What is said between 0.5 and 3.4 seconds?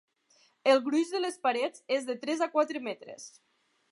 El gruix de les parets és de tres a quatre metres.